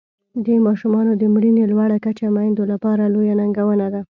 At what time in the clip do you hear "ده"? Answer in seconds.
3.93-4.01